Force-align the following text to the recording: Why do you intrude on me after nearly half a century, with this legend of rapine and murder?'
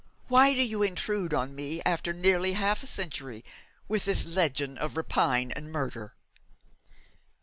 Why 0.29 0.55
do 0.55 0.63
you 0.63 0.81
intrude 0.81 1.31
on 1.31 1.53
me 1.53 1.79
after 1.83 2.11
nearly 2.11 2.53
half 2.53 2.81
a 2.81 2.87
century, 2.87 3.45
with 3.87 4.05
this 4.05 4.25
legend 4.25 4.79
of 4.79 4.97
rapine 4.97 5.51
and 5.51 5.71
murder?' 5.71 6.15